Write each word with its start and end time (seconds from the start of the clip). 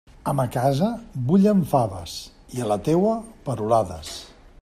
A 0.29 0.33
ma 0.37 0.43
casa 0.53 0.87
bullen 1.27 1.61
faves, 1.73 2.15
i 2.57 2.65
a 2.65 2.71
la 2.73 2.81
teua, 2.89 3.15
perolades. 3.51 4.15